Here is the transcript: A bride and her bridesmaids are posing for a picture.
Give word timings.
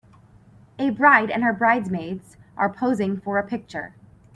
A 0.79 0.89
bride 0.89 1.29
and 1.29 1.43
her 1.43 1.53
bridesmaids 1.53 2.35
are 2.57 2.73
posing 2.73 3.19
for 3.21 3.37
a 3.37 3.45
picture. 3.45 3.93